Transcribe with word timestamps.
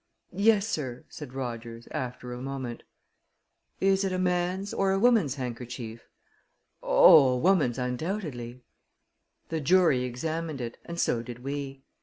"Yes, 0.33 0.65
sir," 0.67 1.05
said 1.09 1.33
Rogers, 1.35 1.87
after 1.91 2.33
a 2.33 2.41
moment. 2.41 2.81
"Is 3.79 4.03
it 4.03 4.11
a 4.11 4.17
man's 4.17 4.73
or 4.73 4.91
a 4.93 4.97
woman's 4.99 5.35
handkerchief?" 5.35 6.09
"Oh, 6.81 7.27
a 7.33 7.37
woman's 7.37 7.77
undoubtedly." 7.77 8.63
The 9.49 9.61
jury 9.61 10.01
examined 10.01 10.59
it 10.59 10.79
and 10.85 10.99
so 10.99 11.21
did 11.21 11.43
we. 11.43 11.83